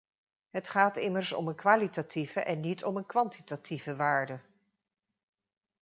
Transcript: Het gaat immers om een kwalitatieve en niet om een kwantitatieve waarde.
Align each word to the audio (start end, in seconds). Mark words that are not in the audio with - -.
Het 0.49 0.69
gaat 0.69 0.97
immers 0.97 1.33
om 1.33 1.47
een 1.47 1.55
kwalitatieve 1.55 2.39
en 2.41 2.59
niet 2.59 2.83
om 2.83 2.97
een 2.97 3.05
kwantitatieve 3.05 3.95
waarde. 3.95 4.39